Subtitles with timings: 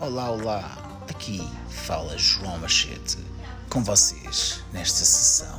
[0.00, 0.78] Olá, olá,
[1.10, 3.18] aqui fala João Machete
[3.68, 5.49] com vocês nesta sessão.